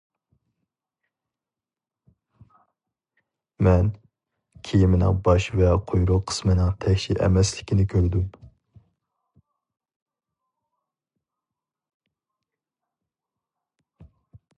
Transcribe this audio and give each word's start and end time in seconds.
مەن 3.67 3.91
كىمىنىڭ 4.69 5.19
باش 5.27 5.49
ۋە 5.59 5.69
قۇيرۇق 5.91 6.25
قىسمىنىڭ 6.31 6.73
تەكشى 6.87 7.19
ئەمەسلىكىنى 7.27 7.87
كۆردۈم. 7.95 8.27